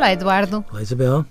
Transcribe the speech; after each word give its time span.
Olá, 0.00 0.14
Eduardo. 0.14 0.64
Olá, 0.70 0.80
Isabel. 0.80 1.26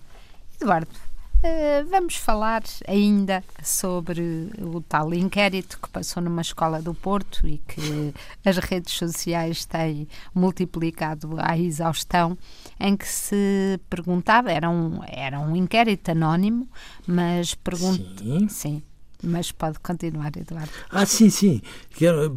Eduardo, 0.62 0.92
uh, 1.40 1.90
vamos 1.90 2.18
falar 2.18 2.62
ainda 2.88 3.44
sobre 3.64 4.52
o 4.62 4.80
tal 4.80 5.12
inquérito 5.12 5.80
que 5.82 5.90
passou 5.90 6.22
numa 6.22 6.44
escola 6.44 6.80
do 6.80 6.94
Porto 6.94 7.48
e 7.48 7.58
que 7.58 8.14
as 8.46 8.60
redes 8.60 8.94
sociais 8.94 9.66
têm 9.66 10.08
multiplicado 10.36 11.36
à 11.40 11.58
exaustão, 11.58 12.38
em 12.80 12.96
que 12.96 13.08
se 13.08 13.80
perguntava, 13.90 14.52
era 14.52 14.70
um, 14.70 15.00
era 15.08 15.40
um 15.40 15.56
inquérito 15.56 16.12
anónimo, 16.12 16.70
mas 17.08 17.56
pergunta. 17.56 18.24
Sim. 18.24 18.48
Sim. 18.50 18.84
Mas 19.24 19.52
pode 19.52 19.80
continuar, 19.80 20.32
Eduardo. 20.38 20.70
Ah, 20.92 21.08
sim, 21.08 21.32
sim. 21.32 21.60
Era, 22.00 22.30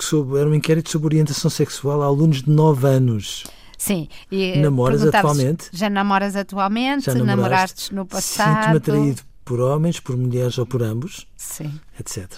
sobre, 0.00 0.38
era 0.38 0.50
um 0.50 0.54
inquérito 0.54 0.90
sobre 0.90 1.06
orientação 1.06 1.50
sexual 1.50 2.02
a 2.02 2.04
alunos 2.04 2.42
de 2.42 2.50
9 2.50 2.86
anos. 2.86 3.44
Sim. 3.80 4.08
E 4.30 4.58
Namoras 4.58 5.02
atualmente? 5.02 5.70
Já 5.72 5.88
namoras 5.88 6.36
atualmente? 6.36 7.06
Já 7.06 7.14
namoraste 7.14 7.94
no 7.94 8.04
passado? 8.04 8.74
Sinto-me 8.74 8.76
atraído 8.76 9.22
por 9.42 9.58
homens, 9.58 9.98
por 9.98 10.18
mulheres 10.18 10.58
ou 10.58 10.66
por 10.66 10.82
ambos. 10.82 11.26
Sim. 11.34 11.80
Etc. 11.98 12.30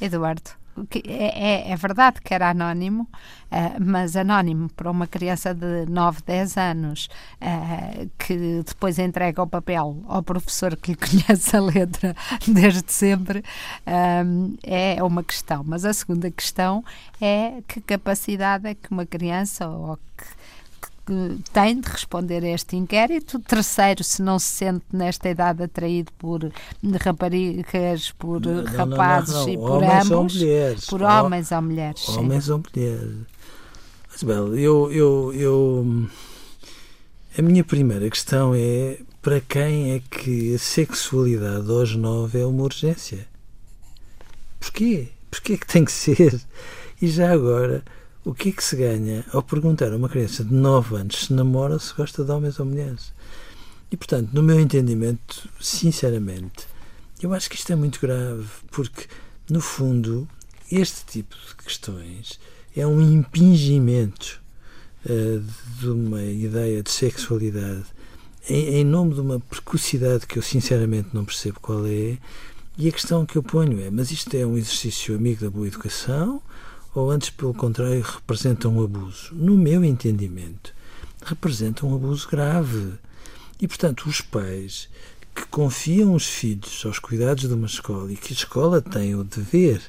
Eduardo, 0.00 0.50
é, 1.06 1.68
é, 1.68 1.70
é, 1.70 1.76
verdade 1.76 2.20
que 2.20 2.34
era 2.34 2.50
anónimo, 2.50 3.08
uh, 3.52 3.80
mas 3.80 4.16
anónimo 4.16 4.68
para 4.70 4.90
uma 4.90 5.06
criança 5.06 5.54
de 5.54 5.86
9, 5.88 6.22
10 6.26 6.56
anos 6.56 7.08
uh, 7.40 8.10
que 8.18 8.62
depois 8.66 8.98
entrega 8.98 9.40
o 9.40 9.46
papel 9.46 10.02
ao 10.08 10.24
professor 10.24 10.76
que 10.76 10.90
lhe 10.90 10.96
conhece 10.98 11.56
a 11.56 11.60
letra 11.60 12.16
desde 12.48 12.92
sempre 12.92 13.38
uh, 13.86 14.58
é 14.64 15.00
uma 15.04 15.22
questão. 15.22 15.62
Mas 15.64 15.84
a 15.84 15.92
segunda 15.92 16.28
questão 16.32 16.84
é 17.20 17.62
que 17.68 17.80
capacidade 17.80 18.66
é 18.66 18.74
que 18.74 18.90
uma 18.90 19.06
criança 19.06 19.68
ou 19.68 19.96
que 20.16 20.37
tem 21.52 21.80
de 21.80 21.88
responder 21.88 22.44
a 22.44 22.48
este 22.48 22.76
inquérito. 22.76 23.38
Terceiro, 23.40 24.04
se 24.04 24.22
não 24.22 24.38
se 24.38 24.46
sente 24.46 24.84
nesta 24.92 25.28
idade 25.28 25.62
atraído 25.62 26.12
por 26.18 26.50
raparigas, 27.00 28.12
por 28.12 28.40
não, 28.40 28.64
rapazes 28.64 29.34
não, 29.34 29.42
não, 29.42 29.48
e 29.48 29.56
por 29.56 29.70
homens 29.70 30.10
ambos, 30.10 30.10
ou 30.10 30.24
mulheres. 30.24 30.86
por 30.86 31.02
homens 31.02 31.52
ou 31.52 31.62
mulheres. 31.62 32.08
Homens 32.08 32.44
sim. 32.44 32.52
ou 32.52 32.62
mulheres. 32.74 33.16
Mas, 34.10 34.22
eu, 34.58 34.92
eu, 34.92 35.32
eu. 35.34 36.08
A 37.36 37.42
minha 37.42 37.62
primeira 37.62 38.08
questão 38.10 38.52
é 38.54 38.98
para 39.22 39.40
quem 39.40 39.92
é 39.92 40.00
que 40.00 40.54
a 40.54 40.58
sexualidade 40.58 41.70
aos 41.70 41.94
nove 41.94 42.40
é 42.40 42.46
uma 42.46 42.62
urgência? 42.64 43.26
Porquê? 44.58 45.08
Porquê 45.30 45.52
é 45.52 45.56
que 45.56 45.66
tem 45.66 45.84
que 45.84 45.92
ser? 45.92 46.40
E 47.00 47.06
já 47.06 47.32
agora, 47.32 47.84
o 48.28 48.34
que 48.34 48.50
é 48.50 48.52
que 48.52 48.62
se 48.62 48.76
ganha 48.76 49.24
ao 49.32 49.42
perguntar 49.42 49.90
a 49.90 49.96
uma 49.96 50.06
criança 50.06 50.44
de 50.44 50.52
9 50.52 50.96
anos 50.96 51.24
se 51.24 51.32
namora, 51.32 51.78
se 51.78 51.94
gosta 51.94 52.22
de 52.22 52.30
homens 52.30 52.60
ou 52.60 52.66
mulheres? 52.66 53.10
E, 53.90 53.96
portanto, 53.96 54.28
no 54.34 54.42
meu 54.42 54.60
entendimento, 54.60 55.48
sinceramente, 55.58 56.66
eu 57.22 57.32
acho 57.32 57.48
que 57.48 57.56
isto 57.56 57.72
é 57.72 57.74
muito 57.74 57.98
grave, 57.98 58.44
porque, 58.70 59.06
no 59.48 59.62
fundo, 59.62 60.28
este 60.70 61.06
tipo 61.06 61.34
de 61.36 61.64
questões 61.64 62.38
é 62.76 62.86
um 62.86 63.00
impingimento 63.00 64.42
uh, 65.06 65.42
de 65.80 65.88
uma 65.88 66.22
ideia 66.22 66.82
de 66.82 66.90
sexualidade 66.90 67.86
em, 68.46 68.80
em 68.80 68.84
nome 68.84 69.14
de 69.14 69.22
uma 69.22 69.40
precocidade 69.40 70.26
que 70.26 70.38
eu, 70.38 70.42
sinceramente, 70.42 71.08
não 71.14 71.24
percebo 71.24 71.60
qual 71.60 71.86
é. 71.86 72.18
E 72.76 72.88
a 72.90 72.92
questão 72.92 73.24
que 73.24 73.36
eu 73.36 73.42
ponho 73.42 73.80
é: 73.80 73.90
mas 73.90 74.10
isto 74.10 74.34
é 74.36 74.44
um 74.44 74.58
exercício 74.58 75.16
amigo 75.16 75.40
da 75.40 75.50
boa 75.50 75.66
educação? 75.66 76.42
Ou 76.98 77.12
antes, 77.12 77.30
pelo 77.30 77.54
contrário, 77.54 78.02
representam 78.02 78.76
um 78.76 78.82
abuso. 78.82 79.32
No 79.32 79.56
meu 79.56 79.84
entendimento, 79.84 80.74
representam 81.24 81.90
um 81.90 81.94
abuso 81.94 82.28
grave. 82.28 82.94
E, 83.60 83.68
portanto, 83.68 84.08
os 84.08 84.20
pais 84.20 84.88
que 85.34 85.46
confiam 85.46 86.14
os 86.14 86.26
filhos 86.26 86.82
aos 86.84 86.98
cuidados 86.98 87.48
de 87.48 87.54
uma 87.54 87.66
escola 87.68 88.12
e 88.12 88.16
que 88.16 88.32
a 88.32 88.36
escola 88.36 88.82
tem 88.82 89.14
o 89.14 89.22
dever 89.22 89.80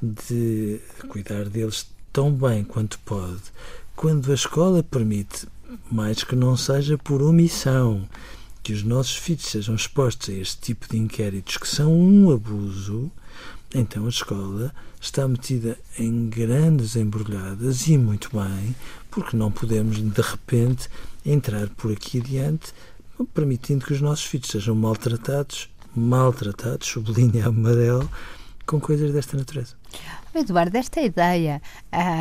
de 0.00 0.80
cuidar 1.08 1.44
deles 1.50 1.86
tão 2.10 2.32
bem 2.32 2.64
quanto 2.64 2.98
pode, 3.00 3.42
quando 3.94 4.30
a 4.30 4.34
escola 4.34 4.82
permite, 4.82 5.46
mais 5.90 6.24
que 6.24 6.34
não 6.34 6.56
seja 6.56 6.96
por 6.96 7.20
omissão, 7.20 8.08
que 8.68 8.74
os 8.74 8.82
nossos 8.82 9.16
filhos 9.16 9.46
sejam 9.46 9.74
expostos 9.74 10.28
a 10.28 10.32
este 10.34 10.58
tipo 10.58 10.86
de 10.90 10.98
inquéritos 10.98 11.56
que 11.56 11.66
são 11.66 11.90
um 11.90 12.30
abuso, 12.30 13.10
então 13.74 14.04
a 14.04 14.10
escola 14.10 14.74
está 15.00 15.26
metida 15.26 15.78
em 15.98 16.28
grandes 16.28 16.94
embrulhadas 16.94 17.88
e 17.88 17.96
muito 17.96 18.28
bem, 18.30 18.76
porque 19.10 19.34
não 19.38 19.50
podemos 19.50 19.96
de 19.96 20.20
repente 20.20 20.90
entrar 21.24 21.66
por 21.70 21.90
aqui 21.90 22.20
adiante 22.20 22.74
permitindo 23.32 23.86
que 23.86 23.94
os 23.94 24.02
nossos 24.02 24.26
filhos 24.26 24.48
sejam 24.48 24.74
maltratados, 24.74 25.70
maltratados, 25.96 26.88
sublinha 26.88 27.46
amarelo, 27.46 28.06
com 28.66 28.78
coisas 28.78 29.10
desta 29.14 29.34
natureza. 29.34 29.76
Eduardo, 30.34 30.76
esta 30.76 31.00
ideia 31.00 31.62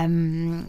hum, 0.10 0.66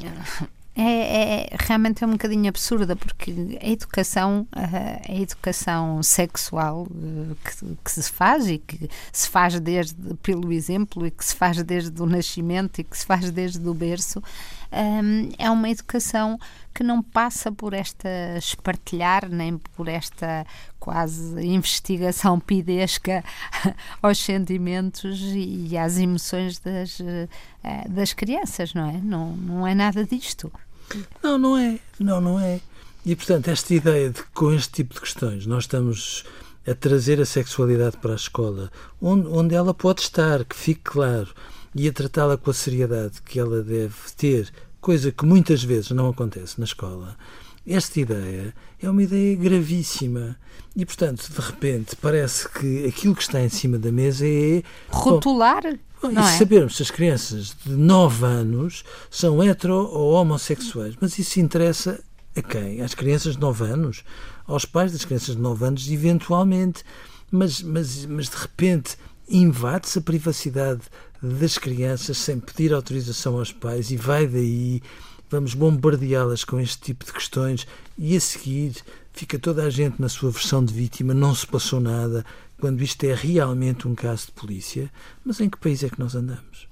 é, 0.81 1.47
é, 1.51 1.57
realmente 1.59 2.05
é 2.05 2.07
um 2.07 2.13
bocadinho 2.13 2.49
absurda 2.49 2.95
porque 2.95 3.59
a 3.61 3.69
educação 3.69 4.47
a 4.53 5.13
educação 5.13 6.01
sexual 6.05 6.87
eh, 6.89 7.35
que, 7.45 7.77
que, 7.85 7.91
se 7.91 8.13
faz 8.13 8.49
e 8.49 8.59
que 8.59 8.89
se 9.13 9.29
faz 9.29 9.59
desde 9.59 10.15
pelo 10.23 10.53
exemplo 10.53 11.05
e 11.05 11.11
que 11.11 11.25
se 11.25 11.35
faz 11.35 11.61
desde 11.65 12.01
o 12.01 12.07
nascimento 12.07 12.81
e 12.81 12.85
que 12.85 12.97
se 12.97 13.05
faz 13.05 13.29
desde 13.33 13.69
o 13.69 13.75
berço 13.75 14.23
um, 14.73 15.33
é 15.37 15.51
uma 15.51 15.69
educação 15.69 16.39
que 16.73 16.85
não 16.85 17.03
passa 17.03 17.51
por 17.51 17.73
esta 17.73 18.09
espartilhar 18.37 19.29
nem 19.29 19.59
por 19.59 19.89
esta 19.89 20.47
quase 20.79 21.45
investigação 21.45 22.39
pidesca 22.41 23.25
aos 24.01 24.19
sentimentos 24.19 25.21
e 25.35 25.77
às 25.77 25.99
emoções 25.99 26.61
das, 26.61 27.01
eh, 27.01 27.89
das 27.89 28.13
crianças, 28.13 28.75
não 28.75 28.89
é? 28.89 28.93
Não, 29.03 29.33
não 29.33 29.67
é 29.67 29.75
nada 29.75 30.05
disto. 30.05 30.53
Não, 31.23 31.39
não 31.39 31.57
é. 31.57 31.79
Não, 31.99 32.21
não 32.21 32.41
é. 32.41 32.61
E, 33.05 33.17
portanto, 33.17 33.49
esta 33.49 33.75
ideia 33.75 34.11
de 34.11 34.23
que 34.23 34.31
com 34.35 34.53
este 34.53 34.73
tipo 34.73 34.95
de 34.95 35.01
questões 35.01 35.47
nós 35.47 35.65
estamos 35.65 36.25
a 36.67 36.75
trazer 36.75 37.21
a 37.21 37.25
sexualidade 37.25 37.97
para 37.97 38.13
a 38.13 38.17
escola, 38.17 38.71
onde, 39.01 39.27
onde 39.29 39.55
ela 39.55 39.73
pode 39.73 40.03
estar, 40.03 40.45
que 40.45 40.55
fique 40.55 40.83
claro, 40.83 41.29
e 41.75 41.89
a 41.89 41.93
tratá-la 41.93 42.37
com 42.37 42.51
a 42.51 42.55
seriedade 42.55 43.23
que 43.23 43.39
ela 43.39 43.63
deve 43.63 43.95
ter, 44.17 44.53
coisa 44.81 45.11
que 45.11 45.25
muitas 45.25 45.63
vezes 45.63 45.91
não 45.91 46.09
acontece 46.09 46.59
na 46.59 46.65
escola, 46.65 47.17
esta 47.67 48.01
ideia 48.01 48.55
é 48.83 48.89
uma 48.89 49.03
ideia 49.03 49.37
gravíssima. 49.37 50.37
E, 50.75 50.87
portanto, 50.87 51.29
de 51.29 51.41
repente, 51.41 51.97
parece 51.97 52.49
que 52.49 52.87
aquilo 52.87 53.15
que 53.15 53.23
está 53.23 53.41
em 53.41 53.49
cima 53.49 53.79
da 53.79 53.91
mesa 53.91 54.27
é. 54.27 54.63
Rotular? 54.89 55.63
Bom, 55.63 55.79
não 56.03 56.23
e 56.23 56.35
é? 56.35 56.39
sabermos 56.39 56.77
se 56.77 56.83
as 56.83 56.91
crianças 56.91 57.57
de 57.65 57.73
9 57.73 58.25
anos 58.25 58.85
são 59.11 59.43
hetero 59.43 59.75
ou 59.75 60.13
homossexuais. 60.13 60.95
Mas 61.01 61.19
isso 61.19 61.41
interessa 61.41 62.01
a 62.37 62.43
quem? 62.43 62.81
Às 62.81 62.95
crianças 62.95 63.35
de 63.35 63.41
9 63.41 63.65
anos? 63.65 64.05
Aos 64.47 64.65
pais 64.65 64.93
das 64.93 65.05
crianças 65.05 65.37
de 65.37 65.43
9 65.43 65.65
anos, 65.65 65.91
eventualmente. 65.91 66.85
Mas, 67.31 67.63
mas, 67.63 68.07
mas 68.07 68.29
de 68.29 68.37
repente 68.37 68.97
invade-se 69.29 69.99
a 69.99 70.03
privacidade 70.03 70.83
das 71.23 71.59
crianças 71.59 72.17
sem 72.17 72.39
pedir 72.39 72.73
autorização 72.73 73.39
aos 73.39 73.53
pais 73.53 73.91
e 73.91 73.97
vai 73.97 74.27
daí 74.27 74.81
vamos 75.29 75.53
bombardeá-las 75.53 76.45
com 76.45 76.59
este 76.59 76.79
tipo 76.81 77.05
de 77.05 77.13
questões 77.13 77.67
e 77.99 78.17
a 78.17 78.21
seguir 78.21 78.77
fica 79.19 79.37
toda 79.37 79.65
a 79.65 79.71
gente 79.71 80.01
na 80.01 80.09
sua 80.09 80.31
versão 80.31 80.65
de 80.65 80.73
vítima, 80.73 81.13
não 81.13 81.35
se 81.35 81.45
passou 81.45 81.81
nada, 81.81 82.25
quando 82.61 82.83
isto 82.83 83.03
é 83.03 83.13
realmente 83.13 83.89
um 83.89 83.95
caso 83.95 84.27
de 84.27 84.33
polícia. 84.33 84.89
Mas 85.25 85.41
em 85.41 85.51
que 85.51 85.59
país 85.59 85.83
é 85.83 85.89
que 85.89 85.99
nós 85.99 86.15
andamos? 86.15 86.69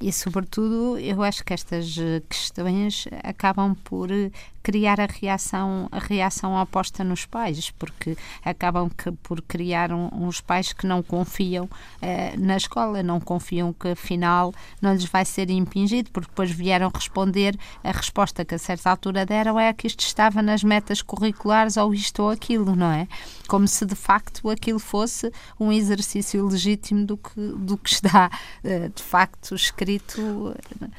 E, 0.00 0.12
sobretudo, 0.12 0.96
eu 0.98 1.20
acho 1.20 1.44
que 1.44 1.52
estas 1.52 1.96
questões 2.28 3.06
acabam 3.24 3.74
por 3.74 4.08
criar 4.70 5.00
a 5.00 5.06
reação, 5.06 5.88
a 5.90 5.98
reação 5.98 6.54
oposta 6.54 7.02
nos 7.02 7.26
pais, 7.26 7.72
porque 7.72 8.16
acabam 8.44 8.88
que, 8.88 9.10
por 9.10 9.42
criar 9.42 9.92
um, 9.92 10.08
uns 10.12 10.40
pais 10.40 10.72
que 10.72 10.86
não 10.86 11.02
confiam 11.02 11.68
eh, 12.00 12.36
na 12.38 12.56
escola, 12.56 13.02
não 13.02 13.18
confiam 13.18 13.72
que 13.72 13.88
afinal 13.88 14.54
não 14.80 14.92
lhes 14.92 15.06
vai 15.06 15.24
ser 15.24 15.50
impingido, 15.50 16.08
porque 16.12 16.28
depois 16.28 16.52
vieram 16.52 16.88
responder 16.94 17.58
a 17.82 17.90
resposta 17.90 18.44
que 18.44 18.54
a 18.54 18.58
certa 18.58 18.88
altura 18.90 19.26
deram 19.26 19.58
é 19.58 19.72
que 19.72 19.88
isto 19.88 20.00
estava 20.02 20.40
nas 20.40 20.62
metas 20.62 21.02
curriculares 21.02 21.76
ou 21.76 21.92
isto 21.92 22.22
ou 22.22 22.30
aquilo, 22.30 22.76
não 22.76 22.92
é? 22.92 23.08
Como 23.48 23.66
se 23.66 23.84
de 23.84 23.96
facto 23.96 24.48
aquilo 24.48 24.78
fosse 24.78 25.32
um 25.58 25.72
exercício 25.72 26.46
legítimo 26.46 27.04
do 27.04 27.16
que, 27.16 27.40
do 27.40 27.76
que 27.76 27.90
está 27.90 28.30
eh, 28.62 28.88
de 28.94 29.02
facto 29.02 29.52
escrito. 29.56 30.54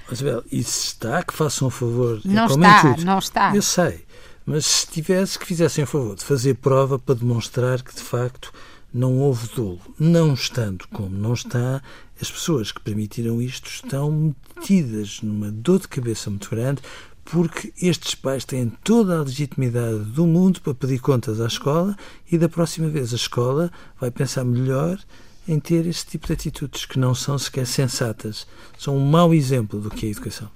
Mas, 0.09 0.21
Bel, 0.21 0.43
isso 0.51 0.87
está, 0.87 1.23
que 1.23 1.33
façam 1.33 1.69
um 1.69 1.71
favor. 1.71 2.19
Não 2.25 2.47
está, 2.47 2.97
não 2.97 3.19
está. 3.19 3.55
Eu 3.55 3.60
sei, 3.61 4.05
mas 4.45 4.65
se 4.65 4.87
tivesse 4.87 5.37
que 5.37 5.45
fizessem 5.45 5.83
a 5.83 5.87
favor 5.87 6.15
de 6.15 6.23
fazer 6.23 6.55
prova 6.55 6.97
para 6.97 7.15
demonstrar 7.15 7.81
que 7.81 7.93
de 7.93 8.01
facto 8.01 8.51
não 8.93 9.19
houve 9.19 9.47
dolo, 9.55 9.79
não 9.99 10.33
estando 10.33 10.87
como 10.89 11.17
não 11.17 11.33
está, 11.33 11.81
as 12.21 12.29
pessoas 12.29 12.71
que 12.71 12.81
permitiram 12.81 13.41
isto 13.41 13.69
estão 13.69 14.33
metidas 14.57 15.21
numa 15.21 15.49
dor 15.49 15.79
de 15.79 15.87
cabeça 15.87 16.29
muito 16.29 16.49
grande, 16.49 16.81
porque 17.23 17.71
estes 17.81 18.15
pais 18.15 18.43
têm 18.43 18.69
toda 18.83 19.17
a 19.17 19.23
legitimidade 19.23 19.99
do 19.99 20.27
mundo 20.27 20.61
para 20.61 20.73
pedir 20.73 20.99
contas 20.99 21.39
à 21.39 21.47
escola 21.47 21.95
e 22.31 22.37
da 22.37 22.49
próxima 22.49 22.89
vez 22.89 23.13
a 23.13 23.15
escola 23.15 23.71
vai 23.99 24.11
pensar 24.11 24.43
melhor 24.43 24.99
em 25.47 25.59
ter 25.59 25.85
esse 25.85 26.05
tipo 26.05 26.27
de 26.27 26.33
atitudes 26.33 26.85
que 26.85 26.99
não 26.99 27.15
são 27.15 27.37
sequer 27.37 27.65
sensatas. 27.65 28.45
São 28.77 28.97
um 28.97 29.05
mau 29.05 29.33
exemplo 29.33 29.79
do 29.79 29.89
que 29.89 30.05
é 30.05 30.09
a 30.09 30.11
educação. 30.11 30.49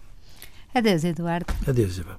Adeus, 0.73 1.03
Eduardo. 1.03 1.53
Adeus, 1.67 1.91
Isabel. 1.93 2.17